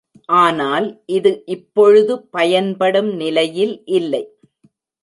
ஆனால் 0.37 0.87
இது 1.07 1.31
இப்பொழுது 1.47 2.13
பயன்படும் 2.29 3.11
நிலையில் 3.15 3.75
இல்லை. 3.99 4.23